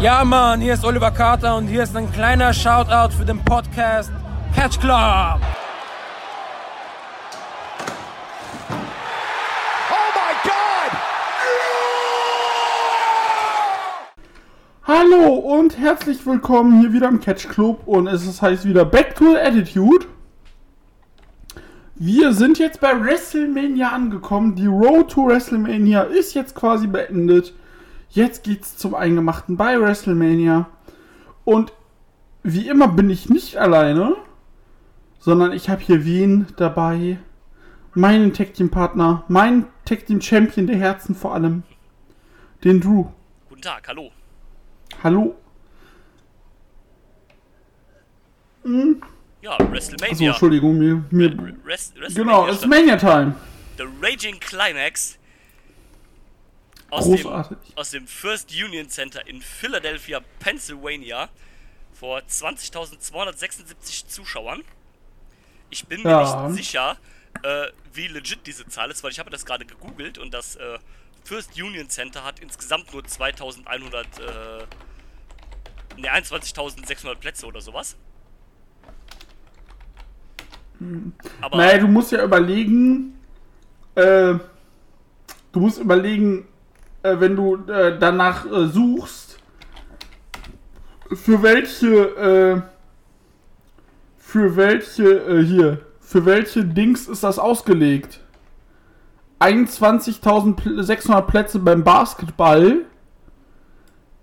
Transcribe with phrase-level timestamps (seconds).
[0.00, 4.10] Ja, Mann, hier ist Oliver Carter und hier ist ein kleiner Shoutout für den Podcast
[4.56, 5.42] Catch Club.
[14.84, 19.16] Hallo und herzlich willkommen hier wieder im Catch Club und es ist, heißt wieder Back
[19.16, 20.06] to the Attitude.
[21.96, 24.54] Wir sind jetzt bei WrestleMania angekommen.
[24.54, 27.52] Die Road to WrestleMania ist jetzt quasi beendet.
[28.10, 30.68] Jetzt geht's zum Eingemachten bei WrestleMania.
[31.44, 31.72] Und
[32.42, 34.16] wie immer bin ich nicht alleine,
[35.20, 37.18] sondern ich habe hier wen dabei.
[37.94, 41.64] Meinen Tag Team Partner, meinen Tag Team Champion der Herzen vor allem,
[42.62, 43.06] den Drew.
[43.48, 44.10] Guten Tag, hallo.
[45.02, 45.36] Hallo.
[49.42, 50.30] Ja, Achso, WrestleMania.
[50.30, 53.34] Entschuldigung, mir, mir Rest, Genau, es ist Mania Time.
[53.78, 55.18] The Raging Climax.
[56.90, 57.58] Aus Großartig.
[57.68, 61.28] dem, aus dem First Union Center in Philadelphia, Pennsylvania.
[61.92, 64.62] Vor 20.276 Zuschauern.
[65.68, 66.48] Ich bin mir Ja.
[66.48, 66.96] nicht sicher,
[67.42, 70.78] äh, wie legit diese Zahl ist, weil ich habe das gerade gegoogelt und das äh,
[71.24, 74.22] First Union Center hat insgesamt nur 2100, äh,
[76.00, 77.96] ne, 21.600 Plätze oder sowas.
[81.42, 83.14] Aber Naja, du musst ja überlegen,
[83.94, 84.34] äh,
[85.52, 86.48] du musst überlegen,
[87.02, 89.38] äh, wenn du äh, danach äh, suchst,
[91.12, 92.62] für welche, äh,
[94.16, 98.20] für welche, äh, hier, für welche Dings ist das ausgelegt?
[99.40, 102.84] 21.600 Plätze beim Basketball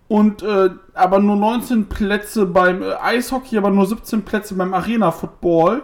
[0.08, 5.84] und äh, aber nur 19 Plätze beim Eishockey, aber nur 17 Plätze beim Arena Football.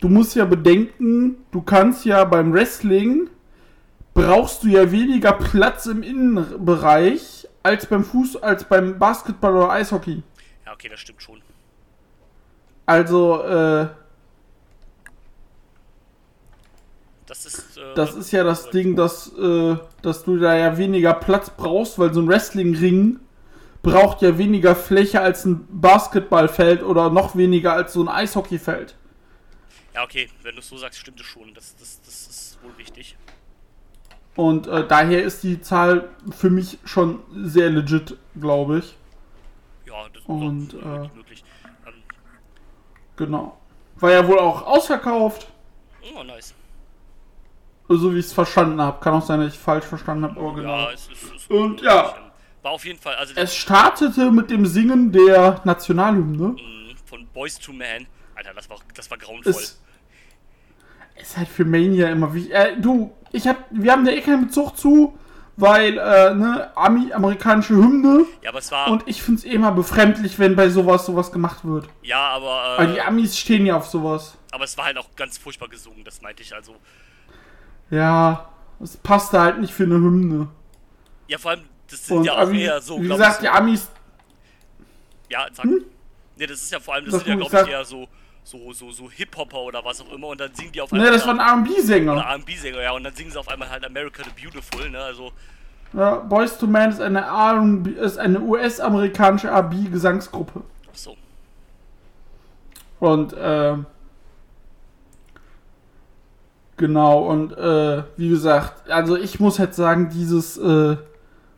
[0.00, 3.28] Du musst ja bedenken, du kannst ja beim Wrestling
[4.14, 10.22] brauchst du ja weniger Platz im Innenbereich als beim Fuß, als beim Basketball oder Eishockey.
[10.66, 11.40] ja, okay, das stimmt schon.
[12.86, 13.88] Also, äh,
[17.32, 17.78] Das ist.
[17.78, 21.98] Äh, das ist ja das Ding, dass, äh, dass du da ja weniger Platz brauchst,
[21.98, 23.20] weil so ein Wrestling-Ring
[23.82, 28.96] braucht ja weniger Fläche als ein Basketballfeld oder noch weniger als so ein Eishockeyfeld.
[29.94, 31.54] Ja, okay, wenn du es so sagst, stimmt es schon.
[31.54, 33.16] Das, das, das ist wohl richtig.
[34.34, 38.96] Und äh, daher ist die Zahl für mich schon sehr legit, glaube ich.
[39.86, 41.44] Ja, das Und, ist äh, wirklich möglich.
[41.86, 41.92] Ähm,
[43.16, 43.58] Genau.
[43.96, 45.46] War ja wohl auch ausverkauft,
[46.16, 46.54] oh, nice.
[47.88, 48.98] so wie ich es verstanden habe.
[49.00, 50.76] Kann auch sein, dass ich falsch verstanden habe, aber genau.
[50.86, 51.34] Ja, es ist.
[51.36, 51.84] Es Und möglich.
[51.84, 52.14] ja.
[52.62, 53.16] War auf jeden Fall.
[53.16, 56.48] Also, Es startete mit dem Singen der Nationalhymne.
[56.48, 58.06] mh, von Boys to Man.
[58.34, 59.52] Alter, das war, das war grauenvoll.
[59.52, 59.80] Es
[61.20, 62.50] ist halt für Mania immer wie.
[62.50, 63.56] Äh, du, ich hab.
[63.70, 65.16] Wir haben da eh keinen Bezug zu,
[65.56, 68.24] weil, äh, ne, Ami, amerikanische Hymne.
[68.42, 68.90] ja, aber es war.
[68.90, 71.88] Und ich find's eh immer befremdlich, wenn bei sowas sowas gemacht wird.
[72.02, 72.74] ja, aber.
[72.78, 74.36] Weil die Äh, Amis stehen ja auf sowas.
[74.50, 76.54] aber es war halt auch ganz furchtbar gesungen, das meinte ich.
[76.54, 76.74] Also.
[77.90, 78.48] Ja,
[78.80, 80.48] es passte halt nicht für eine Hymne.
[81.28, 83.90] Ja, vor allem, das sind Und ja auch Ami, eher so, wie gesagt, die Amis
[85.28, 85.64] Ja, sag.
[85.66, 85.80] Ne,
[86.38, 88.08] das ist ja vor allem, das Sag sind ja, glaube ich, eher so,
[88.44, 91.26] so, so, so Hip-Hopper oder was auch immer und dann singen die auf Ne, das
[91.26, 92.16] waren oder R&B-Sänger.
[92.16, 95.30] R&B-Sänger, ja, und dann singen sie auf einmal halt America the Beautiful, ne, also,
[95.92, 100.62] Ja, Boys to Man ist eine R&B, ist eine US-amerikanische R&B-Gesangsgruppe.
[100.92, 101.16] so.
[102.98, 103.76] Und, äh,
[106.76, 110.96] genau, und, äh, wie gesagt, also ich muss halt sagen, dieses, äh,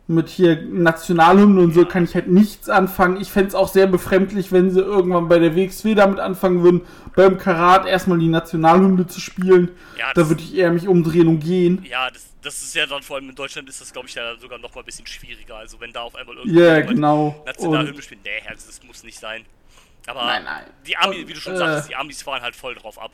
[0.07, 3.19] mit hier Nationalhymne und so kann ich halt nichts anfangen.
[3.21, 6.83] Ich fänd's auch sehr befremdlich, wenn sie irgendwann bei der WXW damit anfangen würden,
[7.17, 9.71] beim Karat erstmal die Nationalhymne zu spielen.
[9.99, 11.85] Ja, Da würde ich eher mich umdrehen und gehen.
[11.89, 14.37] ja das, das ist ja dann, vor allem in Deutschland ist das, glaube ich, ja
[14.39, 17.43] sogar noch mal ein bisschen schwieriger, also wenn da auf einmal Ja, irgendjemand genau.
[17.47, 19.47] Nationalhymne spielt, nee, also das muss nicht sein.
[20.07, 20.65] Aber Nein, nein.
[20.87, 23.13] die Amis, Und, wie du schon äh, sagst, die Amis fahren halt voll drauf ab.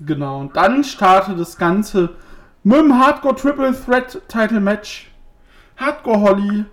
[0.00, 0.40] genau.
[0.40, 2.16] Und dann startet das Ganze
[2.62, 5.08] mit dem Hardcore Triple Threat Title Match.
[5.76, 6.64] Hardcore Holly,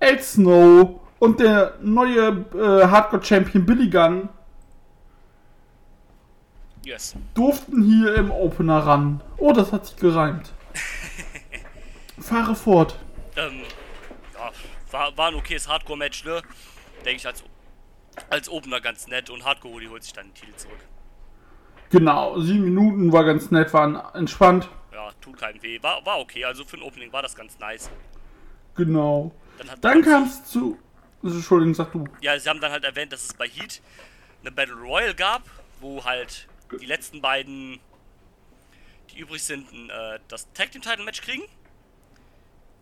[0.00, 4.28] El Snow und der neue äh, Hardcore Champion Billy Gunn
[6.84, 7.14] Yes.
[7.34, 9.20] durften hier im Opener ran.
[9.36, 10.52] Oh, das hat sich gereimt.
[12.20, 12.96] Fahre fort.
[13.36, 13.62] Ähm,
[14.34, 14.50] ja,
[14.90, 16.40] war, war ein okayes Hardcore-Match, ne?
[17.04, 17.44] Denke ich als,
[18.30, 20.78] als Opener ganz nett und Hardcore Hoodie holt sich dann den Titel zurück.
[21.90, 24.68] Genau, sieben Minuten war ganz nett, waren entspannt.
[24.92, 25.82] Ja, tut keinem weh.
[25.82, 27.90] War, war okay, also für ein Opening war das ganz nice.
[28.78, 29.32] Genau.
[29.58, 30.78] Dann, Dann kam es zu.
[31.22, 32.04] Entschuldigung, sag du.
[32.20, 33.82] Ja, sie haben dann halt erwähnt, dass es bei Heat
[34.40, 35.42] eine Battle Royale gab,
[35.80, 36.46] wo halt
[36.80, 37.80] die letzten beiden,
[39.10, 41.42] die übrig sind, ein, äh, das Tag Team Title Match kriegen.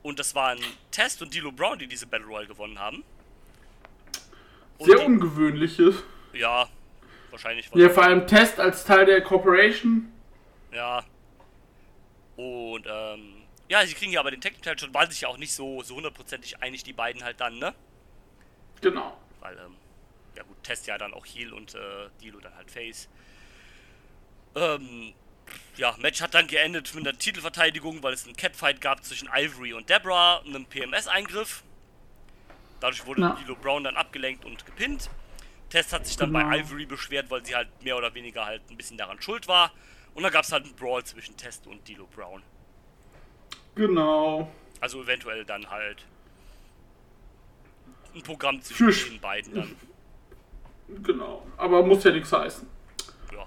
[0.02, 0.58] Und das waren
[0.90, 3.02] Test und Dilo Brown, die diese Battle Royale gewonnen haben.
[4.76, 6.02] Und Sehr ungewöhnliches.
[6.34, 6.68] Ja,
[7.30, 7.70] wahrscheinlich.
[7.74, 10.12] Ja, vor allem Test als Teil der Corporation.
[10.72, 11.02] Ja.
[12.36, 15.52] Und, ähm, ja, sie kriegen ja aber den Tech-Teil schon, waren sich ja auch nicht
[15.52, 17.74] so, so hundertprozentig einig, die beiden halt dann, ne?
[18.80, 19.18] Genau.
[19.40, 19.76] Weil, ähm,
[20.36, 23.08] ja gut, Test ja dann auch Heal und äh, Dilo dann halt Face.
[24.54, 25.12] Ähm,
[25.76, 29.74] ja, Match hat dann geendet mit einer Titelverteidigung, weil es einen Catfight gab zwischen Ivory
[29.74, 31.62] und Deborah, einem PMS-Eingriff.
[32.80, 33.30] Dadurch wurde Ja.
[33.40, 35.10] Dilo Brown dann abgelenkt und gepinnt.
[35.70, 36.48] Test hat sich dann Genau.
[36.48, 39.72] bei Ivory beschwert, weil sie halt mehr oder weniger halt ein bisschen daran schuld war.
[40.14, 42.42] Und dann gab es halt einen Brawl zwischen Test und Dilo Brown.
[43.76, 44.50] Genau.
[44.80, 46.04] Also eventuell dann halt
[48.14, 49.76] ein Programm zwischen Für- den beiden dann.
[51.02, 51.46] Genau.
[51.56, 52.66] Aber muss ja nichts heißen.
[53.32, 53.46] Ja.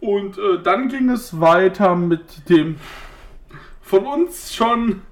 [0.00, 2.78] Und äh, dann ging es weiter mit dem
[3.82, 5.02] von uns schon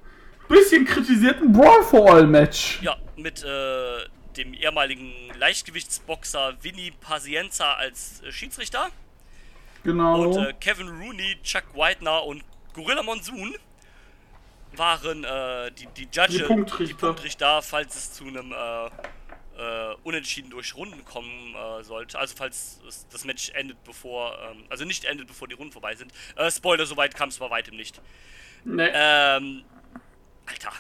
[0.49, 2.81] bisschen kritisierten Brawl for All Match.
[2.83, 3.99] Ja, mit äh,
[4.37, 8.89] dem ehemaligen Leichtgewichtsboxer Vinny Pacienza als äh, Schiedsrichter
[9.85, 10.23] Genau.
[10.25, 12.43] und äh, Kevin Rooney, Chuck Whitener und
[12.75, 13.55] Gorilla Monsoon
[14.77, 16.95] waren äh, die, die Judge, Die Punktrichter.
[16.95, 18.87] die Punktrichter, falls es zu einem äh,
[19.59, 22.19] äh, Unentschieden durch Runden kommen äh, sollte.
[22.19, 25.95] Also falls es, das Match endet bevor, ähm, also nicht endet bevor die Runden vorbei
[25.95, 26.13] sind.
[26.37, 28.01] Äh, Spoiler, soweit kam es bei weitem nicht.
[28.65, 29.65] ne, Ähm,
[30.47, 30.73] Alter,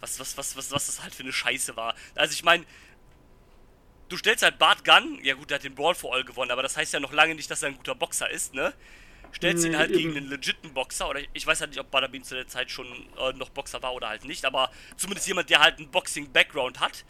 [0.00, 1.94] was, was, was, was, was das halt für eine Scheiße war.
[2.14, 2.64] Also ich meine,
[4.08, 6.62] du stellst halt Bart Gunn, ja gut, der hat den Brawl for All gewonnen, aber
[6.62, 8.72] das heißt ja noch lange nicht, dass er ein guter Boxer ist, ne?
[9.34, 12.34] Stellst ihn halt gegen einen legiten Boxer, oder ich weiß halt nicht, ob Butterbean zu
[12.34, 15.78] der Zeit schon äh, noch Boxer war oder halt nicht, aber zumindest jemand, der halt
[15.78, 17.04] einen Boxing-Background hat,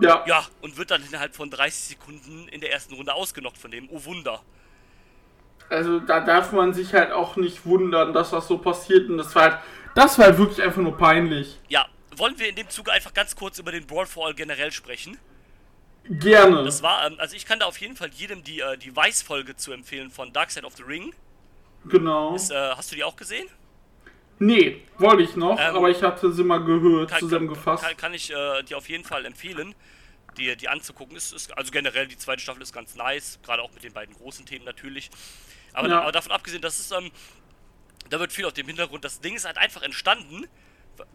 [0.00, 0.24] ja.
[0.26, 3.88] ja, und wird dann innerhalb von 30 Sekunden in der ersten Runde ausgenockt von dem,
[3.90, 4.40] oh Wunder.
[5.68, 9.08] Also da darf man sich halt auch nicht wundern, dass das so passiert.
[9.08, 9.58] Und das war halt,
[9.94, 11.58] das war halt wirklich einfach nur peinlich.
[11.68, 11.86] Ja,
[12.16, 15.18] wollen wir in dem Zuge einfach ganz kurz über den Brawl for All generell sprechen?
[16.04, 16.64] Gerne.
[16.64, 19.56] Das war, ähm, also ich kann da auf jeden Fall jedem die, äh, die Weiß-Folge
[19.56, 21.14] zu empfehlen von Dark Side of the Ring.
[21.86, 22.34] Genau.
[22.34, 23.48] Ist, äh, hast du die auch gesehen?
[24.38, 27.84] Nee, wollte ich noch, Ähm, aber ich hatte sie mal gehört, Kann, zusammengefasst.
[27.84, 29.74] Kann, kann ich äh, dir auf jeden Fall empfehlen,
[30.36, 31.16] die, die anzugucken.
[31.16, 34.14] Ist, ist, also generell die zweite Staffel ist ganz nice, gerade auch mit den beiden
[34.16, 35.10] großen Themen natürlich.
[35.72, 36.00] Aber, Ja.
[36.00, 37.10] aber davon abgesehen, das ist, ähm,
[38.10, 39.04] da wird viel auf dem Hintergrund.
[39.04, 40.46] Das Ding ist halt einfach entstanden.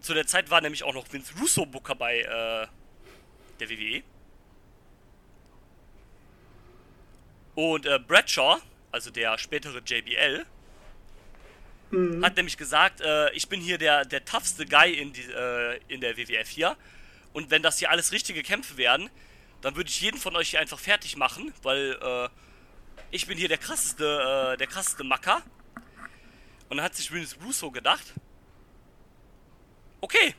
[0.00, 2.66] Zu der Zeit war nämlich auch noch Vince Russo Booker bei äh,
[3.60, 4.02] der WWE.
[7.54, 8.58] Und äh, Bradshaw,
[8.92, 10.46] also der spätere JBL,
[11.90, 12.24] Mhm.
[12.24, 16.00] hat nämlich gesagt, äh, ich bin hier der, der toughste Guy in, die, äh, in
[16.00, 16.76] der WWF hier.
[17.32, 19.10] Und wenn das hier alles richtige Kämpfe werden,
[19.60, 22.28] dann würde ich jeden von euch hier einfach fertig machen, weil äh,
[23.10, 24.04] ich bin hier der krasseste,
[24.54, 25.42] äh, der krasseste Macker.
[26.68, 28.14] Und dann hat sich Vince Russo gedacht,
[30.00, 30.34] okay,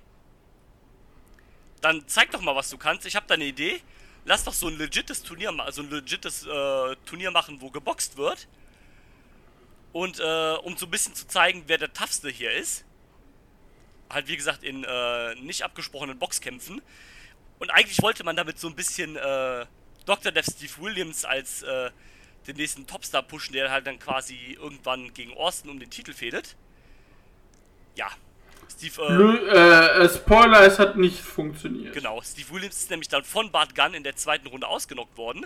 [1.81, 3.05] dann zeig doch mal, was du kannst.
[3.05, 3.81] Ich habe da eine Idee.
[4.25, 8.47] Lass doch so ein legites Turnier, also ein legites äh, Turnier machen, wo geboxt wird.
[9.91, 12.85] Und äh, um so ein bisschen zu zeigen, wer der toughste hier ist.
[14.09, 16.81] Halt wie gesagt in äh, nicht abgesprochenen Boxkämpfen.
[17.59, 19.65] Und eigentlich wollte man damit so ein bisschen äh,
[20.05, 20.31] Dr.
[20.31, 21.91] Death Steve Williams als äh,
[22.47, 26.55] den nächsten Topstar pushen, der halt dann quasi irgendwann gegen Austin um den Titel fädet.
[27.95, 28.09] Ja.
[28.71, 31.93] Steve, äh, äh, äh, Spoiler, es hat nicht funktioniert.
[31.93, 35.45] Genau, Steve Williams ist nämlich dann von Bart Gunn in der zweiten Runde ausgenockt worden.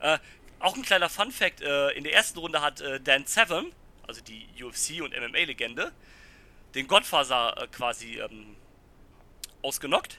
[0.00, 0.18] Äh,
[0.60, 3.66] auch ein kleiner Fun Fact: äh, In der ersten Runde hat äh, Dan Severn,
[4.10, 5.92] also die UFC- und MMA-Legende,
[6.74, 8.56] den Godfather äh, quasi ähm,
[9.62, 10.18] ausgenockt.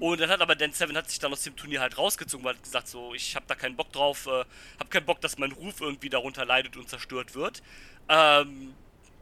[0.00, 2.54] Und dann hat aber Dan Severn hat sich dann aus dem Turnier halt rausgezogen, weil
[2.54, 4.44] er hat gesagt, so, ich habe da keinen Bock drauf, äh,
[4.78, 7.62] habe keinen Bock, dass mein Ruf irgendwie darunter leidet und zerstört wird.
[8.08, 8.74] Ähm,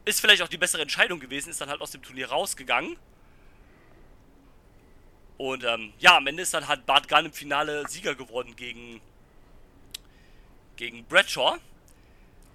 [0.05, 2.95] ist vielleicht auch die bessere Entscheidung gewesen, ist dann halt aus dem Turnier rausgegangen.
[5.37, 9.01] Und ähm, ja, am Ende ist dann halt Bart Gunn im Finale Sieger geworden gegen,
[10.77, 11.57] gegen Bradshaw.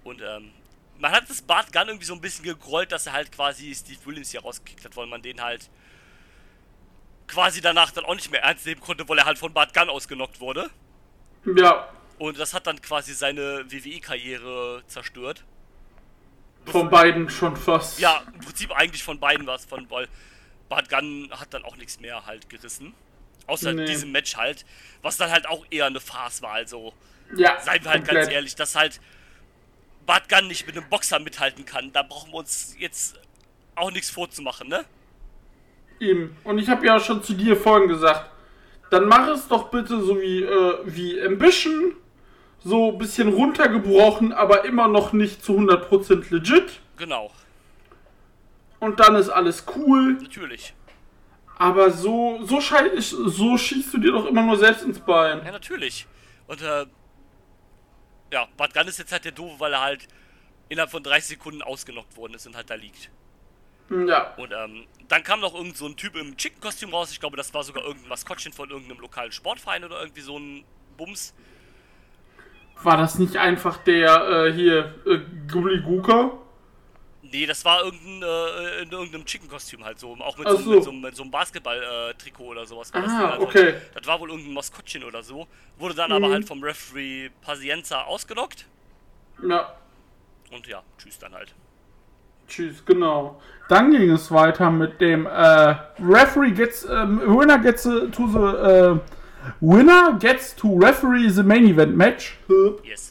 [0.03, 0.51] Und ähm,
[0.99, 3.99] man hat das Bart Gunn irgendwie so ein bisschen gegrollt, dass er halt quasi Steve
[4.05, 5.69] Williams hier rausgekickt hat, weil man den halt
[7.27, 9.89] quasi danach dann auch nicht mehr ernst nehmen konnte, weil er halt von Bart Gunn
[9.89, 10.69] ausgenockt wurde.
[11.45, 11.87] Ja,
[12.17, 15.45] Und das hat dann quasi seine WWE-Karriere zerstört.
[16.65, 17.99] von beiden schon fast.
[17.99, 20.07] Ja, im Prinzip eigentlich von beiden war es von, weil
[20.67, 22.93] Bart Gunn hat dann auch nichts mehr halt gerissen.
[23.47, 23.85] Außer Nee.
[23.85, 24.65] diesem Match halt,
[25.01, 26.51] was dann halt auch eher eine Farce war.
[26.53, 26.93] Also,
[27.35, 28.23] ja seien wir halt komplett.
[28.25, 28.99] ganz ehrlich, dass halt
[30.09, 31.91] Bart Gunn nicht mit einem Boxer mithalten kann.
[31.93, 33.19] Da brauchen wir uns jetzt
[33.75, 34.83] auch nichts vorzumachen, ne?
[35.99, 36.35] Eben.
[36.43, 38.31] Und ich habe ja schon zu dir vorhin gesagt,
[38.89, 41.93] dann mach es doch bitte so wie, äh, wie Ambition,
[42.57, 46.79] so ein bisschen runtergebrochen, aber immer noch nicht zu 100% legit.
[46.97, 47.31] Genau.
[48.79, 50.13] und dann ist alles cool.
[50.13, 50.73] Natürlich.
[51.59, 55.45] Aber so, so, schei so schießt du dir doch immer nur selbst ins Bein.
[55.45, 56.07] Ja, natürlich.
[56.47, 56.87] Und äh,
[58.31, 60.07] ja, Bad Gunn ist jetzt halt der Doofe, weil er halt
[60.69, 63.09] innerhalb von 30 Sekunden ausgenockt worden ist und halt da liegt.
[63.89, 64.35] Ja.
[64.35, 67.11] Und ähm, dann kam noch irgend so ein Typ im Chicken-Kostüm raus.
[67.11, 70.63] Ich glaube, das war sogar irgendein Maskottchen von irgendeinem lokalen Sportverein oder irgendwie so ein
[70.95, 71.33] Bums.
[72.83, 75.19] War das nicht einfach der äh, hier äh,
[75.51, 76.38] Gubliguka?
[77.31, 80.15] Nee, das war irgendein, äh, in irgendeinem Chicken-Kostüm halt so.
[80.19, 80.69] Auch mit, so, so.
[80.71, 82.93] mit so, mit so einem Basketball-Trikot oder sowas.
[82.93, 83.75] war Ah, also, okay.
[83.93, 85.47] Das war wohl irgendein Maskottchen oder so.
[85.77, 86.15] Wurde dann Mhm.
[86.23, 88.65] aber halt vom Referee Pazienza ausgenockt.
[89.47, 89.73] Ja.
[90.51, 91.53] Und ja, tschüss dann halt.
[92.47, 93.39] Tschüss, genau.
[93.67, 98.39] Dann ging es weiter mit dem äh, Referee gets ähm, Winner gets uh, to the
[98.39, 98.99] äh,
[99.61, 102.37] Winner gets to referee the main event match.
[102.83, 103.08] Yes.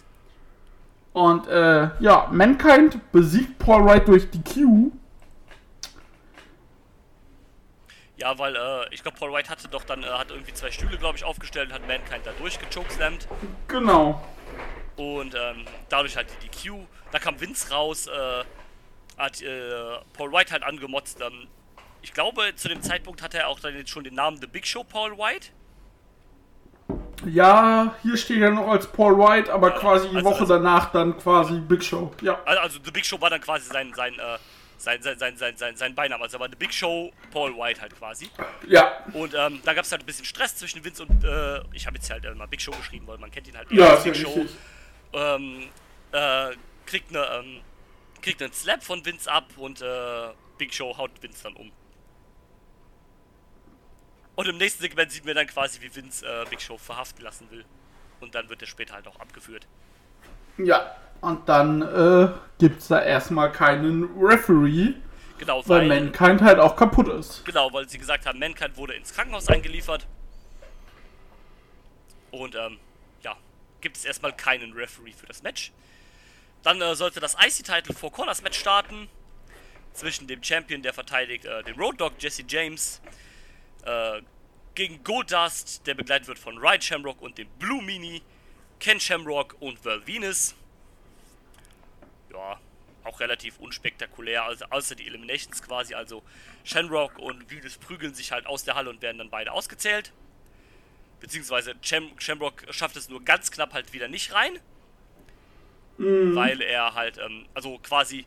[1.19, 4.93] Und äh, ja, Mankind besiegt Paul Wright durch die Q.
[8.17, 10.97] Ja, weil äh, ich glaube, Paul White hatte doch dann, äh, hat irgendwie zwei Stühle,
[10.97, 13.27] glaube ich, aufgestellt und hat Mankind da durchgechokeslammt.
[13.67, 14.25] Genau.
[14.95, 16.87] Und ähm, dadurch halt die DQ.
[17.11, 18.45] Da kam Vince raus, äh,
[19.17, 21.21] hat äh, Paul White halt angemotzt.
[21.21, 21.49] Ähm,
[22.01, 24.69] ich glaube, zu dem Zeitpunkt hatte er auch dann jetzt schon den Namen The Big
[24.69, 25.49] Show Paul White.
[27.27, 30.93] Ja, hier steht er noch als Paul Wright, aber quasi die also- Woche also- danach
[30.93, 32.13] dann quasi Big Show.
[32.23, 32.41] Ja.
[32.45, 34.39] Also, also The Big Show war dann quasi sein, sein, äh,
[34.79, 36.23] sein, sein, sein, sein, sein, sein Beiname.
[36.23, 38.31] Also war The Big Show Paul White halt quasi.
[38.67, 39.05] Ja.
[39.13, 41.97] Und ähm, da gab es halt ein bisschen Stress zwischen Vince und, äh, ich habe
[41.97, 44.47] jetzt halt äh, mal Big Show geschrieben, weil man kennt ihn halt Ja, Big Show.
[45.13, 45.65] ähm,
[46.13, 46.51] äh,
[46.87, 47.61] kriegt eine, ähm,
[48.23, 51.71] kriegt einen Slap von Vince ab und äh, Big Show haut Vince dann um.
[54.39, 57.51] Und im nächsten Segment sieht man dann quasi, wie Vince äh, Big Show verhaften lassen
[57.51, 57.65] will.
[58.21, 59.67] Und dann wird er später halt auch abgeführt.
[60.59, 60.95] Ja.
[61.21, 62.29] Und dann äh,
[62.61, 64.95] gibt's da erstmal keinen Referee,
[65.39, 67.45] Genau, weil weil, Mankind halt auch kaputt ist.
[67.47, 70.07] genau, weil sie gesagt haben, Mankind wurde ins Krankenhaus eingeliefert.
[72.31, 72.79] Und ähm,
[73.25, 73.37] ja,
[73.81, 75.73] gibt es erstmal keinen Referee für das Match.
[76.63, 79.09] Dann äh, sollte das IC-Title Four Corners Match starten.
[79.95, 83.01] Zwischen dem Champion, der verteidigt äh, den Road Dog Jesse James,
[83.85, 84.23] äh,
[84.75, 88.23] gegen Goldust, der begleitet wird von Ryan Shamrock und dem Blue Mini,
[88.79, 90.55] Ken Shamrock und Val Venus.
[92.33, 92.61] Ja,
[93.05, 95.95] auch relativ unspektakulär, also außer die Eliminations quasi.
[95.95, 96.23] Also
[96.65, 100.13] Shamrock und Venus prügeln sich halt aus der Halle und werden dann beide ausgezählt.
[101.21, 104.61] Beziehungsweise Sham Shamrock schafft es nur ganz knapp halt wieder nicht rein.
[105.97, 108.25] Weil er halt, ähm, also quasi,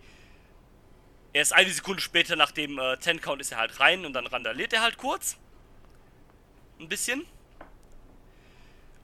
[1.34, 4.14] er ist eine Sekunde später nach dem äh, 10 Count ist er halt rein und
[4.14, 5.38] dann randaliert er halt kurz.
[6.80, 7.26] Ein bisschen.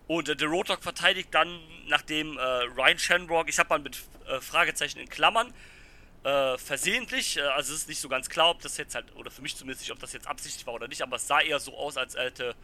[0.08, 3.98] Und äh, der Road Dogg verteidigt dann, nachdem äh, Ryan Shamrock, ich habe mal mit
[4.28, 5.54] äh, Fragezeichen in Klammern,
[6.24, 9.32] äh, versehentlich, äh, also es ist nicht so ganz klar, ob das jetzt halt, oder
[9.32, 11.60] für mich zumindest nicht, ob das jetzt absichtlich war oder nicht, aber es sah eher
[11.60, 12.56] so aus, als hätte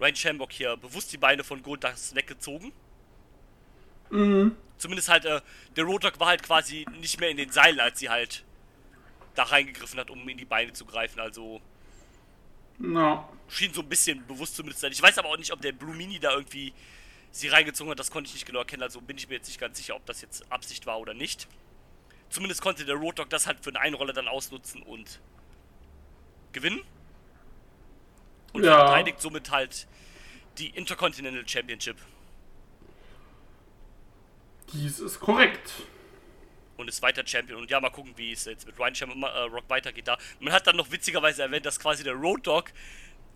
[0.00, 2.72] Ryan Shamrock hier bewusst die Beine von Goldust weggezogen.
[4.78, 5.40] Zumindest halt, äh,
[5.76, 8.44] der Road Dogg war halt quasi nicht mehr in den Seilen, als sie halt
[9.34, 11.20] da reingegriffen hat, um in die Beine zu greifen.
[11.20, 11.60] Also
[12.78, 13.28] Ja.
[13.48, 14.92] schien so ein bisschen bewusst zumindest sein.
[14.92, 16.72] Ich weiß aber auch nicht, ob der Blue Mini da irgendwie
[17.30, 17.98] sie reingezogen hat.
[17.98, 18.82] Das konnte ich nicht genau erkennen.
[18.82, 21.46] Also bin ich mir jetzt nicht ganz sicher, ob das jetzt Absicht war oder nicht.
[22.28, 25.20] Zumindest konnte der Road Dogg das halt für eine Einrolle dann ausnutzen und
[26.52, 26.80] gewinnen.
[28.52, 28.86] Und Ja.
[28.86, 29.86] verteidigt somit halt
[30.58, 31.96] die Intercontinental Championship.
[34.72, 35.72] Dies ist korrekt.
[36.80, 37.60] Und ist weiter Champion.
[37.60, 40.18] Und ja, mal gucken, wie es jetzt mit Ryan Shamrock äh, Rock weitergeht da.
[40.40, 42.70] Man hat dann noch witzigerweise erwähnt, dass quasi der Road Dogg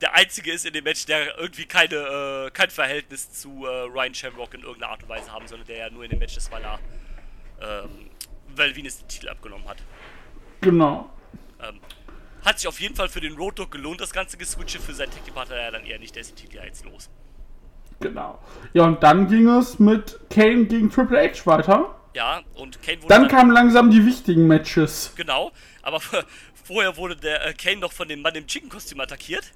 [0.00, 4.12] der einzige ist in dem Match, der irgendwie keine, äh, kein Verhältnis zu äh, Ryan
[4.12, 6.50] Shamrock in irgendeiner Art und Weise haben, sondern der ja nur in dem Match ist,
[6.50, 6.80] weil er
[7.60, 8.10] ähm,
[8.56, 9.78] weil Venus den Titel abgenommen hat.
[10.60, 11.10] Genau.
[11.62, 11.80] Ähm,
[12.44, 14.78] hat sich auf jeden Fall für den Road Dogg gelohnt, das ganze Geswitche.
[14.78, 17.10] Für seinen Tag Partner ja dann eher nicht, der ist den Titel ja jetzt los.
[18.00, 18.38] Genau.
[18.72, 21.94] Ja, und dann ging es mit Kane gegen Triple H weiter.
[22.14, 25.12] Ja, und Kane wurde Dann kamen langsam die wichtigen Matches.
[25.16, 25.52] Genau,
[25.82, 26.00] aber
[26.64, 29.52] vorher wurde der äh, Kane noch von dem Mann im Chicken-Kostüm attackiert.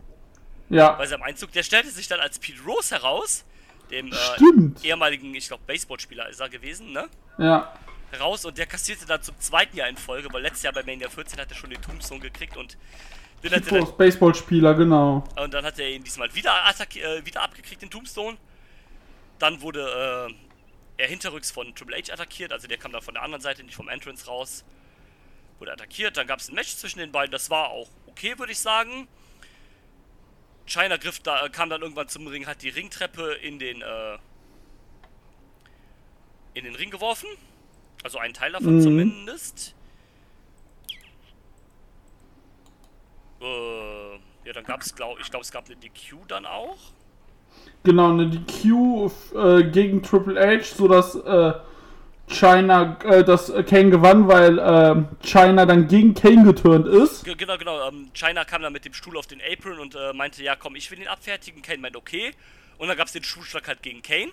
[0.70, 0.92] Ja.
[0.92, 1.52] bei seinem Einzug.
[1.52, 3.44] Der stellte sich dann als Pete Rose heraus,
[3.90, 7.08] dem äh, ehemaligen, ich glaube, Baseballspieler ist er gewesen, ne?
[7.38, 7.72] Ja.
[8.10, 11.08] Heraus und der kassierte dann zum zweiten Jahr in Folge, weil letztes Jahr bei Mania
[11.08, 12.76] 14 hat er schon den Tombstone gekriegt und
[13.42, 15.24] den hat er dann, Baseballspieler, genau.
[15.42, 18.36] und dann hat er ihn diesmal wieder, äh, wieder abgekriegt, den Tombstone.
[19.38, 20.34] Dann wurde äh,
[20.98, 23.74] er hinterrücks von Triple H attackiert, also der kam dann von der anderen Seite, nicht
[23.74, 24.64] vom Entrance raus.
[25.58, 28.52] Wurde attackiert, dann gab es ein Match zwischen den beiden, das war auch okay, würde
[28.52, 29.08] ich sagen.
[30.66, 34.18] China griff da, äh, kam dann irgendwann zum Ring, hat die Ringtreppe in den, äh,
[36.54, 37.28] in den Ring geworfen.
[38.04, 38.82] Also einen Teil davon Mhm.
[38.82, 39.74] zumindest.
[43.40, 44.14] Äh,
[44.44, 46.78] ja, dann gab es, glaube ich, glaube es gab eine DQ dann auch.
[47.84, 51.52] Genau, eine DQ äh, gegen Triple H, sodass äh,
[52.28, 57.24] China, äh, dass Kane gewann, weil äh, China dann gegen Kane geturnt ist.
[57.24, 57.88] Ge- Genau, genau.
[57.88, 60.76] Ähm, China kam dann mit dem Stuhl auf den Apron und äh, meinte, ja komm,
[60.76, 61.62] ich will ihn abfertigen.
[61.62, 62.32] Kane meint, okay.
[62.76, 64.30] Und dann gab es den Schuhschlag halt gegen Kane.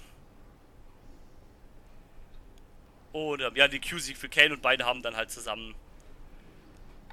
[3.13, 5.74] Und ähm, ja, die Q-Sieg für Kane und beide haben dann halt zusammen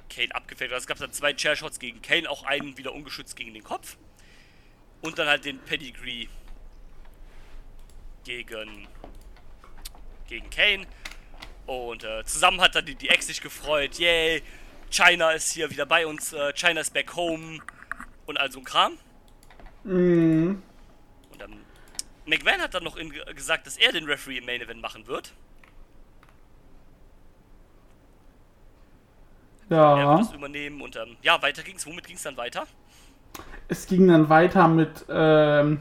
[0.09, 0.73] Kane abgefertigt.
[0.73, 3.95] Also es gab dann zwei Chairshots gegen Kane, auch einen wieder ungeschützt gegen den Kopf.
[5.03, 6.27] Und dann halt den Pedigree
[8.23, 8.87] gegen,
[10.27, 10.87] gegen Kane.
[11.65, 13.99] Und äh, zusammen hat dann die, die Ex sich gefreut.
[13.99, 14.41] Yay,
[14.89, 16.33] China ist hier wieder bei uns.
[16.33, 17.59] Äh, China ist back home.
[18.25, 18.97] Und all so ein Kram.
[19.83, 20.63] Mhm.
[21.31, 21.65] Und dann.
[22.25, 25.33] McMahon hat dann noch in, gesagt, dass er den Referee im Main Event machen wird.
[29.69, 30.09] Er Ja.
[30.17, 30.81] wird das übernehmen.
[30.81, 31.85] Und ähm, ja, weiter ging's.
[31.85, 32.65] Womit ging's dann weiter?
[33.67, 35.79] Es ging dann weiter mit, ähm,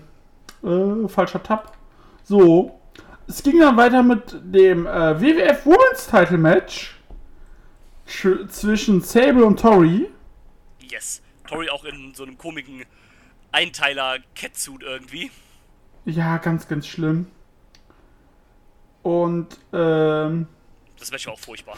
[0.62, 1.76] äh, falscher Tab.
[2.24, 2.78] So.
[3.28, 6.96] Es ging dann weiter mit dem äh, WWF Women's Title Match
[8.08, 10.08] sch- zwischen Sable und Tori.
[10.80, 11.22] Yes.
[11.48, 12.84] Tori auch in so einem komischen
[13.52, 15.30] Einteiler Catsuit irgendwie.
[16.04, 17.26] Ja, ganz, ganz schlimm.
[19.02, 20.46] Und ähm,
[20.98, 21.76] Das Match war auch furchtbar.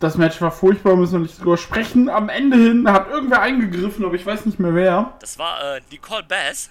[0.00, 2.08] Das Match war furchtbar, müssen wir nicht drüber sprechen.
[2.08, 5.14] Am Ende hin hat irgendwer eingegriffen, aber ich weiß nicht mehr wer.
[5.20, 6.70] Das war äh, Nicole Bass.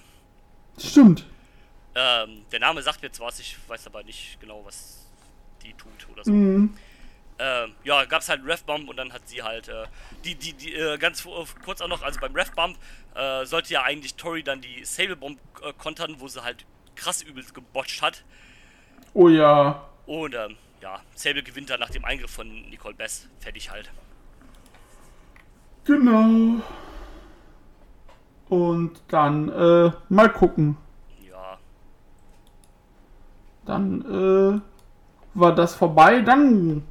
[0.78, 1.24] Stimmt.
[1.94, 5.06] Ähm, der Name sagt mir zwar was, ich weiß aber nicht genau, was
[5.62, 6.30] die tut oder so.
[6.32, 6.74] Mhm.
[7.38, 9.84] Ähm, ja, gab's halt einen Ref-Bump und dann hat sie halt, äh,
[10.24, 12.76] die, die, die, äh, ganz vor- kurz auch noch, also beim Ref-Bump
[13.14, 17.54] äh, sollte ja eigentlich Tori dann die Sable-Bomb äh, kontern, wo sie halt krass übelst
[17.54, 18.24] gebotcht hat.
[19.14, 19.88] Oh ja.
[20.06, 23.28] Und, ähm, ja, Sable gewinnt dann nach dem Eingriff von Nicole Bass.
[23.38, 23.90] Fertig halt.
[25.84, 26.60] Genau.
[28.48, 30.76] Und dann, äh, mal gucken.
[31.28, 31.58] Ja,
[33.64, 34.60] Dann, äh,
[35.34, 36.20] war das vorbei.
[36.22, 36.82] Dann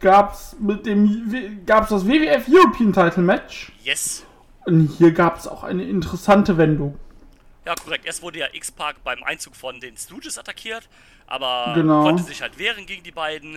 [0.00, 3.72] gab's mit dem, gab's das WWF European Title Match.
[3.82, 4.24] yes.
[4.66, 6.98] Und hier gab's auch eine interessante Wendung.
[7.64, 8.04] Ja, korrekt.
[8.04, 10.88] Erst wurde ja X-Park beim Einzug von den Stooges attackiert,
[11.26, 12.02] aber Genau.
[12.02, 13.56] konnte sich halt wehren gegen die beiden.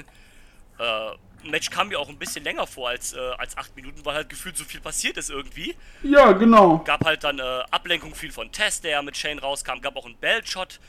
[0.80, 1.12] Äh,
[1.44, 4.30] Match kam mir auch ein bisschen länger vor als, äh, als 8 Minuten, weil halt
[4.30, 5.76] gefühlt so viel passiert ist irgendwie.
[6.04, 6.80] Ja, genau.
[6.80, 9.80] Gab halt dann äh, Ablenkung viel von Test, der mit Shane rauskam.
[9.82, 10.80] Gab auch einen Belt-Shot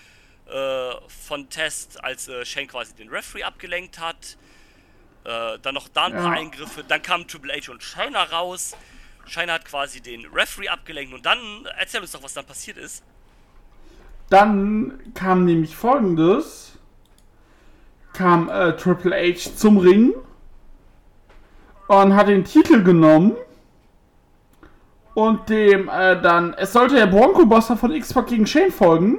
[0.50, 0.90] äh,
[1.26, 4.36] von Test, als äh, Shane quasi den Referee abgelenkt hat.
[5.24, 6.40] Äh, dann noch da ein paar Ja.
[6.40, 6.82] Eingriffe.
[6.84, 8.74] Dann kamen Triple H und Shiner raus.
[9.28, 11.14] Shiner hat quasi den Referee abgelenkt.
[11.14, 11.38] Und dann,
[11.78, 13.02] erzähl uns doch, was dann passiert ist.
[14.30, 16.78] Dann kam nämlich folgendes.
[18.12, 20.14] Kam äh, Triple H zum Ring
[21.88, 23.36] und hat den Titel genommen
[25.14, 29.18] und dem äh, dann, es sollte der Bronco Buster von X-Pac gegen Shane folgen,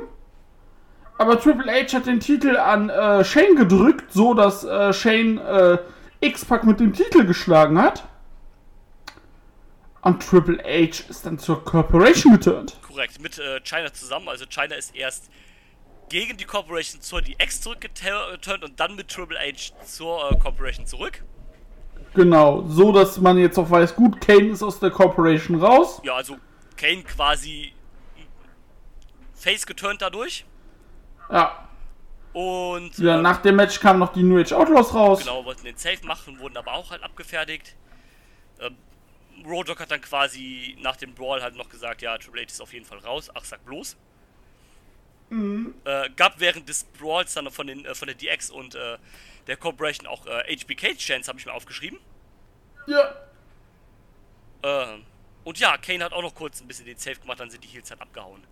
[1.18, 5.78] aber Triple H hat den Titel an äh, Shane gedrückt, so dass äh, Shane äh,
[6.22, 8.06] X-Pac mit dem Titel geschlagen hat.
[10.02, 12.78] Und Triple H ist dann zur Corporation geturnt.
[12.82, 14.30] Korrekt, mit äh, China zusammen.
[14.30, 15.30] Also China ist erst
[16.08, 21.24] gegen die Corporation zur DX zurückgeturnt und dann mit Triple H zur äh, Corporation zurück.
[22.16, 26.02] Genau, so dass man jetzt auch weiß, gut, Kane ist aus der Corporation raus.
[26.04, 26.38] Ja, also
[26.76, 27.74] Kane quasi
[29.36, 30.46] face geturnt dadurch.
[31.32, 31.70] Ja,
[32.34, 35.20] Und ja, ähm, nach dem Match kamen noch die New Age Outlaws raus.
[35.20, 37.76] genau, wollten den Safe machen, wurden aber auch halt abgefertigt.
[38.60, 38.76] Ähm,
[39.46, 42.74] Roadhog hat dann quasi nach dem Brawl halt noch gesagt, ja, Triple H ist auf
[42.74, 43.30] jeden Fall raus.
[43.34, 43.98] Ach, sag bloß.
[45.86, 48.98] Äh, gab während des Brawls dann noch von, den, äh, von der DX und äh,
[49.48, 52.00] der Corporation auch äh, HBK-Chance, habe ich mir aufgeschrieben.
[52.88, 53.16] Ja.
[54.64, 55.06] Ähm,
[55.44, 57.68] und ja, Kane hat auch noch kurz ein bisschen den Safe gemacht, dann sind die
[57.68, 58.44] Heels halt abgehauen.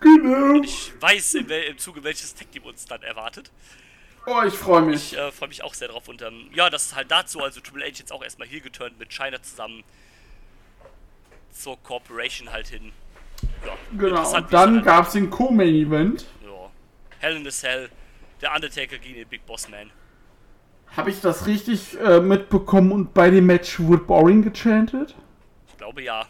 [0.00, 0.62] Genau.
[0.62, 3.50] Ich weiß, wel im Zuge welches Tag-Team uns dann erwartet.
[4.26, 5.12] Oh, ich freue mich.
[5.12, 6.08] Ich äh, freue mich auch sehr drauf.
[6.08, 7.40] Und ähm, ja, das ist halt dazu.
[7.40, 9.82] Also Triple H jetzt auch erstmal hier geturnt mit China zusammen
[11.52, 12.92] zur Corporation halt hin.
[13.64, 14.36] Ja, Genau.
[14.36, 16.26] Und dann gab es den Co-Main-Event.
[16.44, 16.70] Ja.
[17.18, 17.90] Hell in the Cell.
[18.40, 19.90] Der Undertaker gegen den Big Boss Man.
[20.96, 25.14] Habe ich das richtig äh, mitbekommen und bei dem Match wurde Boring gechantet?
[25.68, 26.26] Ich glaube ja.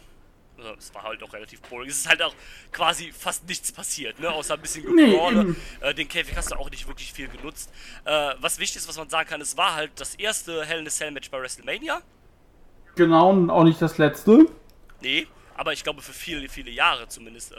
[0.61, 1.88] Also, Es war halt auch relativ boring.
[1.88, 2.35] Es ist halt auch
[2.73, 4.31] quasi fast nichts passiert, ne?
[4.31, 5.40] Außer ein bisschen Nee, Gebrawle.
[5.40, 5.57] eben.
[5.81, 7.70] äh, den Käfig hast du auch nicht wirklich viel genutzt.
[8.05, 10.87] Äh, was wichtig ist, was man sagen kann, es war halt das erste Hell in
[10.87, 12.03] a Cell Match bei WrestleMania.
[12.96, 14.46] Genau, und auch nicht das letzte.
[15.01, 17.57] Nee, aber ich glaube für viele, viele Jahre zumindest äh,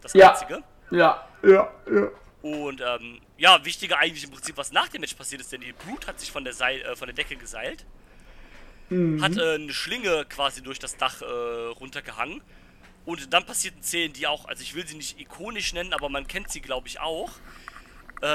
[0.00, 0.30] das Ja.
[0.32, 0.62] einzige.
[0.90, 2.08] Ja, ja, ja.
[2.42, 5.72] Und ähm, ja, wichtiger eigentlich im Prinzip, was nach dem Match passiert ist, denn die
[5.72, 7.86] Brute hat sich von der, Seil, äh, von der Decke geseilt.
[9.20, 12.42] Hat äh, eine Schlinge quasi durch das Dach äh, runtergehangen.
[13.04, 16.26] Und dann passierten Szenen, die auch, also ich will sie nicht ikonisch nennen, aber man
[16.26, 17.30] kennt sie, glaube ich, auch.
[18.20, 18.26] Äh,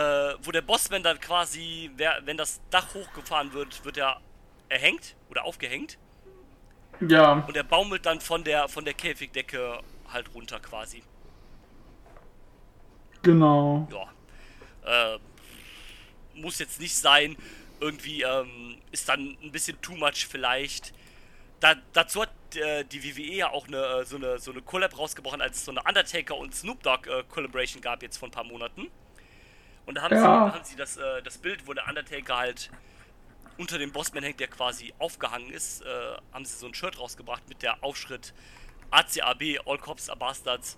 [0.44, 4.20] wo der Bossman dann quasi, wer, wenn das Dach hochgefahren wird, wird er
[4.68, 5.98] erhängt oder aufgehängt.
[7.00, 9.80] Ja, Und er baumelt dann von der, von der Käfigdecke
[10.12, 11.04] halt runter quasi.
[13.22, 13.88] genau.
[13.92, 15.16] Ja.
[15.16, 15.20] Äh,
[16.34, 17.36] muss jetzt nicht sein.
[17.80, 20.94] Irgendwie ähm, ist dann ein bisschen too much vielleicht.
[21.60, 24.98] Da, dazu hat äh, die WWE ja auch eine, äh, so, eine, so eine Collab
[24.98, 28.32] rausgebrochen, als es so eine Undertaker und Snoop Dogg äh, Collaboration gab jetzt vor ein
[28.32, 28.90] paar Monaten.
[29.86, 30.22] Und da haben Ja.
[30.22, 32.70] sie, haben sie das, äh, das Bild, wo der Undertaker halt
[33.58, 37.48] unter dem Bossman hängt, der quasi aufgehangen ist, äh, haben sie so ein Shirt rausgebracht
[37.50, 38.34] mit der Aufschritt
[38.92, 40.78] ACAB, All Cops are Bastards.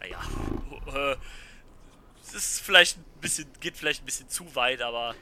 [0.00, 0.20] Naja,
[0.94, 1.16] äh,
[2.22, 5.14] es ist vielleicht ein bisschen, geht vielleicht ein bisschen zu weit, aber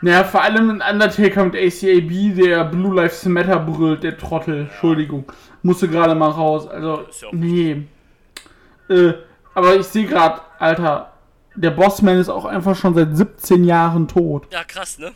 [0.00, 4.62] Naja, vor allem ein Undertaker mit ACAB, der Blue Lives Matter brüllt, der Trottel.
[4.62, 5.24] Entschuldigung.
[5.62, 6.68] Musste gerade mal raus.
[6.68, 7.84] Also, nee.
[8.88, 9.14] Äh,
[9.54, 11.12] aber ich sehe gerade, Alter,
[11.56, 14.46] der Bossman ist auch einfach schon seit 17 Jahren tot.
[14.52, 15.12] ja, krass, ne?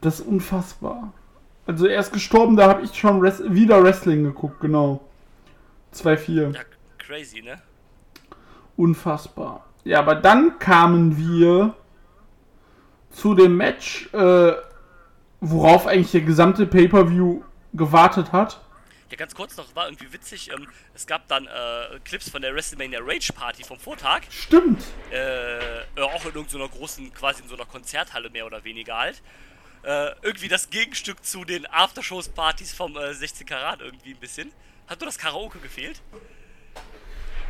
[0.00, 1.12] Das ist unfassbar.
[1.66, 5.00] Also er ist gestorben, da habe ich schon Res wieder Wrestling geguckt, genau.
[5.94, 6.54] 2-4.
[6.54, 6.60] Ja,
[6.98, 7.60] crazy, ne?
[8.76, 9.66] Unfassbar.
[9.84, 11.74] Ja, aber dann kamen wir
[13.12, 14.52] zu dem Match, äh,
[15.40, 17.42] worauf eigentlich der gesamte Pay-Per-View
[17.74, 18.60] gewartet hat.
[19.10, 22.54] Ja, ganz kurz noch, war irgendwie witzig, ähm, es gab dann äh, Clips von der
[22.54, 24.82] WrestleMania Rage Party vom Vortag, Stimmt.
[25.10, 29.22] äh, äh, auch in irgendeiner großen, quasi in so einer Konzerthalle mehr oder weniger halt.
[29.82, 34.50] Äh, irgendwie das Gegenstück zu den Aftershows-Partys vom äh, 16 Karat irgendwie ein bisschen.
[34.86, 36.00] Hat nur das Karaoke gefehlt.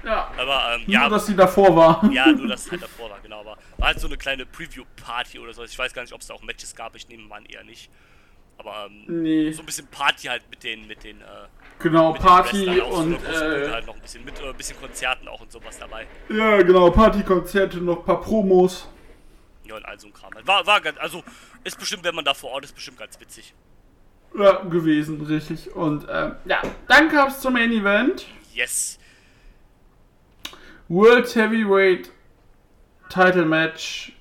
[0.04, 0.30] Ja.
[0.36, 2.10] Aber, ähm, Nur, ja, dass sie davor war.
[2.12, 3.40] ja, nur dass es halt davor war, genau.
[3.40, 5.62] Aber war halt so eine kleine Preview-Party oder so.
[5.64, 7.62] Ich weiß gar nicht, ob es da auch Matches gab, ich nehme mal an, eher
[7.64, 7.90] nicht.
[8.58, 9.50] Aber, ähm, Nee.
[9.52, 11.24] so ein bisschen Party halt mit den, mit den, äh,
[11.78, 14.56] Genau, mit den Party aus so und äh, halt noch ein bisschen mit, äh, ein
[14.56, 16.06] bisschen Konzerten auch und sowas dabei.
[16.28, 18.88] ja, genau, Partykonzerte, noch ein paar Promos.
[19.64, 20.32] Ja, und all so ein Kram.
[20.34, 20.46] halt.
[20.46, 21.22] War, war ganz, also,
[21.64, 23.54] ist bestimmt, wenn man da vor Ort ist, bestimmt ganz witzig.
[24.36, 25.72] Ja, gewesen, richtig.
[25.74, 28.26] Und ähm, ja, dann kam es zum Main Event.
[28.54, 28.98] Yes.
[30.88, 32.10] World Heavyweight
[33.08, 34.12] Title Match.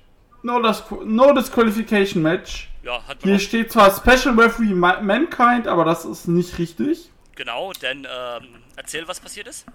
[0.42, 2.68] No, Disqu no Disqualification Match.
[2.82, 7.10] Ja, hat Hier auch, steht zwar Special Referee Ma Mankind, aber das ist nicht richtig.
[7.36, 9.66] genau, denn, ähm, erzähl, was passiert ist.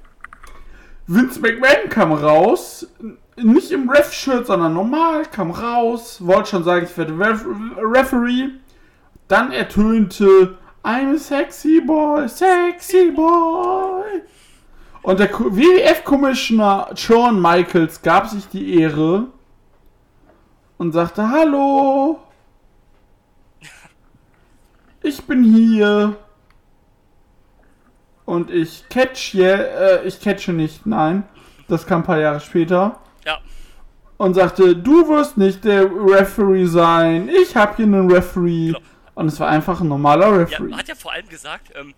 [1.07, 2.85] Vince McMahon kam raus,
[3.37, 7.45] nicht im Ref-Shirt, sondern normal, kam raus, wollte schon sagen, ich werde Ref
[7.77, 8.49] Referee.
[9.29, 14.21] Dann ertönte I'm a sexy boy, sexy boy.
[15.07, 19.27] Und der WWF-Commissioner Shawn Michaels gab sich die Ehre
[20.77, 22.19] und sagte, hallo,
[25.01, 26.17] ich bin hier.
[28.25, 31.23] Und ich catch je, äh, ich catche nicht, nein.
[31.69, 32.99] Das kam ein paar Jahre später.
[33.25, 33.39] Ja,
[34.17, 37.29] Und sagte, du wirst nicht der Referee sein.
[37.29, 38.73] Ich hab hier einen Referee.
[38.73, 38.79] Genau.
[39.15, 40.67] Und es war einfach ein normaler ja, Referee.
[40.67, 41.93] man hat ja vor allem gesagt, ähm,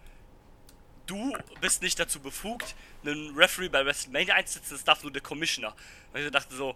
[1.09, 5.75] du bist nicht dazu befugt, einen Referee bei WrestleMania einzusetzen, das darf nur der Commissioner.
[6.13, 6.75] Und ich dachte so,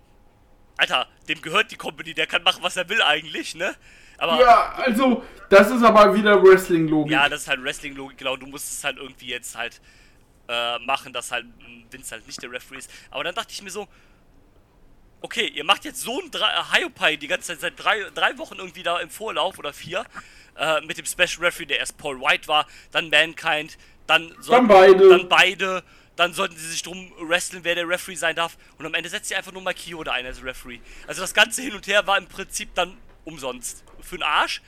[0.78, 3.76] Alter, dem gehört die Company, der kann machen, was er will eigentlich, ne?
[4.18, 7.12] Aber Ja, also, das ist aber wieder Wrestling-Logik.
[7.12, 8.38] Ja, das ist halt Wrestling-Logik, genau.
[8.38, 9.82] Du musst es halt irgendwie jetzt halt
[10.48, 11.46] äh, machen, dass halt
[11.92, 12.90] Vince halt nicht der Referee ist.
[13.12, 13.88] Aber dann dachte ich mir so,
[15.22, 18.56] okay, ihr macht jetzt so ein Dre- äh, die ganze Zeit seit drei, drei Wochen
[18.58, 20.04] irgendwie da im Vorlauf oder vier
[20.58, 25.10] äh, mit dem Special Referee, der erst Paul White war, dann Mankind, dann, sollten- beide.
[25.10, 25.84] dann beide,
[26.16, 28.58] dann sollten sie sich drum wresteln, wer der Referee sein darf.
[28.78, 30.80] Und am Ende setzt sie einfach nur mal Kyoda ein als Referee.
[31.08, 33.84] Also das ganze Hin und Her war im Prinzip dann umsonst.
[34.02, 34.62] Für den Arsch,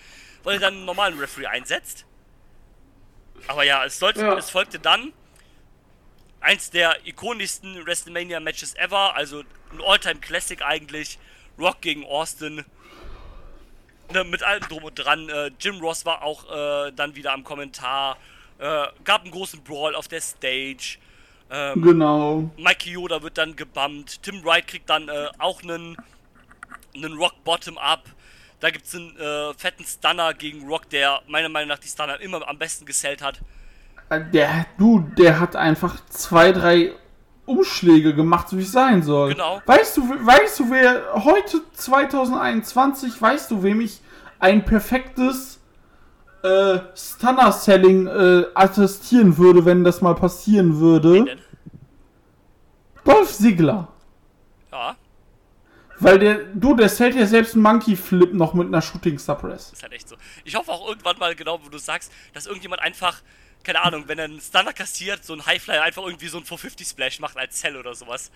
[0.44, 2.06] weil er dann einen normalen Referee einsetzt.
[3.48, 4.38] Aber ja, es, sollte, Ja.
[4.38, 5.14] es folgte dann
[6.40, 11.20] eins der ikonischsten WrestleMania-Matches ever, also ein All-Time-Classic eigentlich.
[11.60, 12.64] Rock gegen Austin.
[14.12, 15.30] Ne, mit allem drum und dran.
[15.30, 16.46] Äh, Jim Ross war auch
[16.88, 18.18] äh, dann wieder am Kommentar.
[18.58, 20.98] Äh, gab einen großen Brawl auf der Stage.
[21.50, 22.50] Ähm, Genau.
[22.58, 24.22] Mikey Yoda wird dann gebammt.
[24.24, 25.98] Tim Wright kriegt dann äh, auch einen,
[26.96, 28.04] einen Rock Bottom Up.
[28.62, 32.20] Da gibt es einen äh, fetten Stunner gegen Rock, der meiner Meinung nach die Stunner
[32.22, 33.42] immer am besten gesellt hat.
[34.10, 36.94] Äh, Der, du, der hat einfach zwei, drei
[37.46, 39.34] Umschläge gemacht, so wie es sein soll.
[39.34, 39.62] Genau.
[39.66, 44.00] Weißt du, weißt du, wer heute 2021, weißt du, wem ich
[44.40, 45.55] ein perfektes
[46.46, 51.26] äh, Stunner-Selling äh, attestieren würde, wenn das mal passieren würde?
[51.26, 51.40] Denn,
[53.04, 53.88] Dolph Ziggler.
[54.72, 54.96] ja,
[56.00, 59.74] Weil der, du, der zählt ja selbst einen Monkey Flip noch mit einer Shooting Suppress.
[59.74, 60.16] Ist halt echt so.
[60.44, 63.22] Ich hoffe auch irgendwann mal, genau, wo du sagst, dass irgendjemand einfach,
[63.64, 66.88] keine Ahnung, wenn er einen Stunner kassiert, so ein Highflyer einfach irgendwie so ein 450
[66.88, 68.32] Splash macht als Cell oder sowas.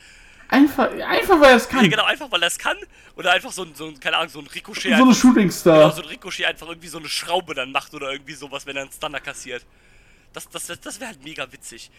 [0.50, 1.84] Einfach, einfach weil er es kann.
[1.84, 2.76] Ja, genau, einfach weil er es kann.
[3.16, 4.82] Oder einfach so ein, so ein keine Ahnung, so ein Ricochet.
[4.84, 5.92] so eine einfach- Shooting Genau, Star.
[5.92, 8.84] so ein Ricochet einfach irgendwie so eine Schraube dann macht oder irgendwie sowas, wenn er
[8.84, 9.66] einen Stunner kassiert.
[10.34, 11.92] Das, das, das, das wäre halt mega witzig.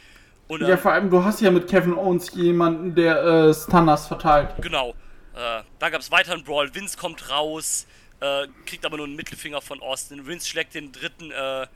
[0.48, 4.50] Und, Ja, vor allem, du hast ja mit Kevin Owens jemanden, der äh, Stunners verteilt.
[4.60, 4.94] genau.
[5.34, 6.74] Äh, da gab es weiter einen Brawl.
[6.74, 7.86] Vince kommt raus,
[8.18, 10.26] äh, kriegt aber nur einen Mittelfinger von Austin.
[10.26, 11.68] Vince schlägt den dritten äh,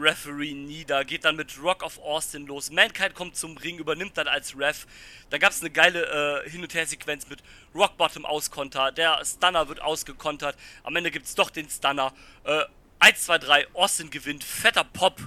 [0.00, 2.70] Referee nieder, geht dann mit Rock of Austin los.
[2.70, 4.86] Mankind kommt zum Ring, übernimmt dann als Ref.
[5.30, 7.42] Da gab es eine geile äh, Hin- und Her-Sequenz mit
[7.74, 8.92] Rock Bottom Auskonter.
[8.92, 10.56] Der Stunner wird ausgekontert.
[10.84, 12.12] Am Ende gibt es doch den Stunner.
[12.44, 12.62] Äh,
[13.00, 14.44] 1, 2, 3, Austin gewinnt.
[14.44, 15.20] Fetter Pop.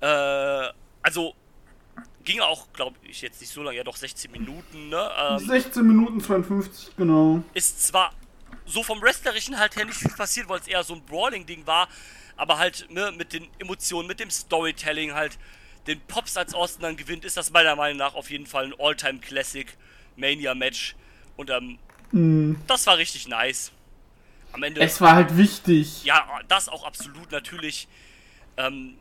[0.00, 0.68] Äh,
[1.02, 1.34] also
[2.24, 5.10] ging auch, glaube ich, jetzt nicht so lange, ja doch 16 Minuten, ne?
[5.18, 7.42] Ähm, 16 Minuten 52, genau.
[7.54, 8.12] ist zwar
[8.66, 11.88] so vom Wrestlerischen halt her nicht viel passiert, weil es eher so ein Brawling-Ding war,
[12.38, 15.38] aber halt ne, mit den Emotionen, mit dem Storytelling halt,
[15.86, 18.74] den Pops als Austin dann gewinnt, ist das meiner Meinung nach auf jeden Fall ein
[18.78, 19.66] All-Time-Classic
[20.16, 20.94] Mania-Match.
[21.36, 23.72] Und ähm, das war richtig nice.
[24.52, 26.04] Am Ende, Es war halt wichtig.
[26.04, 27.86] ja, das auch absolut natürlich.
[28.56, 28.94] Ähm,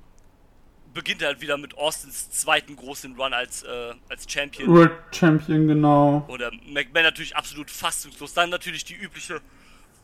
[0.93, 4.67] beginnt er halt wieder mit Austins zweiten großen Run als, äh, als Champion.
[4.69, 6.25] World Champion, genau.
[6.27, 8.33] Oder McMahon natürlich absolut fassungslos.
[8.33, 9.41] Dann natürlich die übliche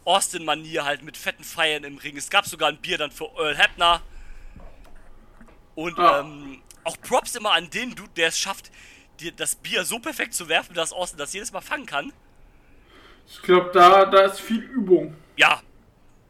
[0.05, 2.17] Austin-Manier halt mit fetten Feiern im Ring.
[2.17, 4.01] Es gab sogar ein Bier dann für Earl Hebner.
[5.75, 6.19] Und Ja.
[6.19, 8.71] ähm, auch Props immer an den Dude, der es schafft,
[9.19, 12.11] dir das Bier so perfekt zu werfen, dass Austin das jedes Mal fangen kann.
[13.27, 15.15] Ich glaube, da, da ist viel Übung.
[15.37, 15.61] Ja,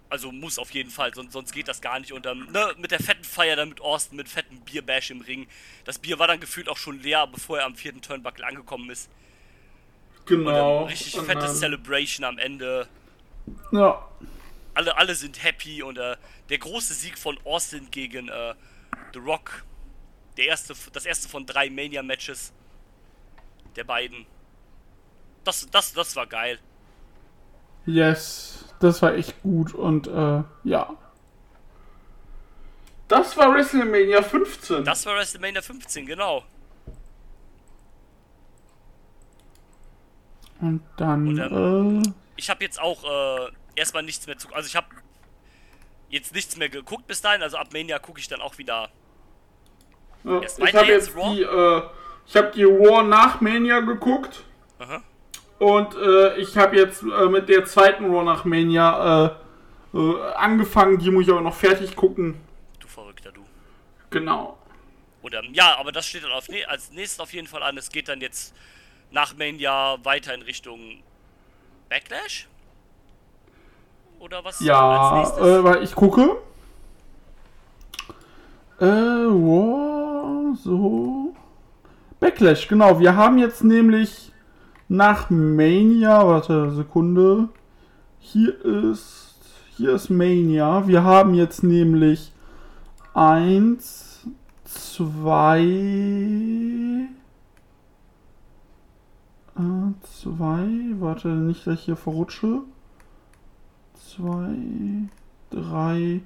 [0.09, 2.13] also muss auf jeden Fall, sonst, sonst geht das gar nicht.
[2.13, 5.47] Und ähm, ne, mit der fetten Feier dann mit Austin, mit fetten Bierbash im Ring.
[5.86, 9.09] Das Bier war dann gefühlt auch schon leer, bevor er am vierten Turnbuckle angekommen ist.
[10.25, 10.86] Genau.
[10.86, 12.88] richtig dann- Celebration am Ende.
[13.71, 14.08] Ja.
[14.73, 16.15] alle, alle sind happy und äh,
[16.49, 18.53] der große Sieg von Austin gegen äh,
[19.13, 19.63] The Rock,
[20.38, 22.53] der erste, das erste von drei Mania-Matches
[23.75, 24.25] der beiden.
[25.43, 26.60] Das, das, das war geil.
[27.86, 28.65] Yes.
[28.79, 30.95] Das war echt gut und äh, ja.
[33.08, 34.84] Das war WrestleMania 15.
[34.86, 36.43] Das war WrestleMania 15, genau.
[40.63, 44.48] und dann, Und, äh, Ich habe jetzt auch äh, erstmal nichts mehr zu.
[44.54, 44.88] Also ich habe
[46.10, 47.41] jetzt nichts mehr geguckt bis dahin.
[47.41, 48.89] Also ab Mania gucke ich dann auch wieder.
[50.24, 51.34] ja, ich habe jetzt Raw?
[51.34, 51.82] die, äh,
[52.28, 54.43] ich habe die Raw nach Mania geguckt.
[54.80, 55.02] Aha.
[55.60, 59.26] Und äh, ich habe jetzt äh, mit der zweiten Raw nach Mania
[59.93, 61.00] äh, äh, angefangen.
[61.00, 62.41] Die muss ich aber noch fertig gucken.
[62.80, 63.43] Du Verrückter, du.
[64.10, 64.58] Genau.
[65.24, 67.78] Ähm, ja, aber das steht dann auf, als nächstes auf jeden Fall an.
[67.78, 68.54] Es geht dann jetzt
[69.12, 71.02] nach Mania weiter in Richtung
[71.89, 72.48] Backlash?
[74.19, 74.60] Oder was?
[74.62, 75.48] Ja, als nächstes?
[75.48, 76.38] äh, weil ich gucke.
[78.80, 81.36] Äh, Raw, so.
[82.19, 83.00] Backlash, genau.
[83.00, 84.32] Wir haben jetzt nämlich
[84.88, 87.50] nach Mania, warte, Sekunde.
[88.19, 89.36] Hier ist,
[89.78, 90.88] hier ist Mania.
[90.88, 92.32] Wir haben jetzt nämlich
[93.13, 94.26] eins,
[94.63, 95.60] zwei,
[99.58, 100.68] äh, zwei,
[101.00, 102.62] warte, nicht, dass ich hier verrutsche.
[103.94, 104.56] Zwei,
[105.50, 106.22] drei.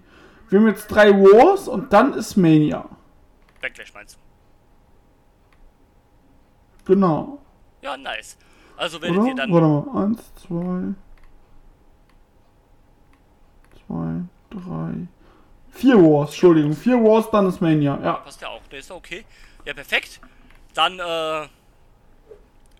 [0.49, 2.85] Wir haben jetzt drei Wars und dann ist Mania.
[3.61, 4.17] Backlash meinst
[6.85, 6.93] du?
[6.93, 7.39] Genau.
[7.81, 8.37] Ja, nice.
[8.77, 9.27] Also werdet Oder?
[9.27, 9.51] ihr dann.
[9.51, 10.05] Warte mal.
[10.05, 10.93] Eins, zwei.
[13.85, 15.07] Zwei, drei.
[15.71, 16.73] Vier Wars, Entschuldigung.
[16.73, 17.99] Vier Wars, dann ist Mania.
[18.01, 18.13] Ja.
[18.13, 19.25] Passt ja auch, der ist okay.
[19.65, 20.21] Ja, perfekt.
[20.73, 21.47] Dann äh,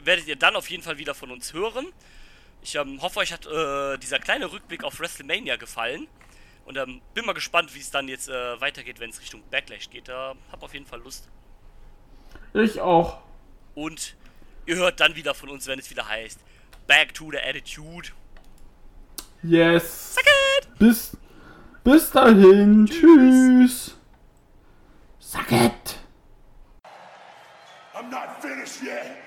[0.08, 1.86] werdet ihr dann auf jeden Fall wieder von uns hören.
[2.62, 6.08] Ich ähm, hoffe, euch hat äh, dieser kleine Rückblick auf WrestleMania gefallen.
[6.65, 9.89] Und ähm, bin mal gespannt, wie es dann jetzt äh, weitergeht, wenn es Richtung Backlash
[9.89, 10.08] geht.
[10.08, 11.30] Da hab auf jeden Fall Lust.
[12.54, 13.22] Ich auch.
[13.76, 14.15] Und
[14.65, 16.39] ihr hört dann wieder von uns, wenn es wieder heißt
[16.88, 18.10] Back to the Attitude.
[19.43, 20.15] Yes.
[20.15, 20.80] Suck it!
[20.80, 21.17] Bis,
[21.84, 22.86] bis dahin.
[22.86, 23.98] Tschüss.
[25.20, 26.00] Suck it.
[27.93, 29.27] I'm not finished yet.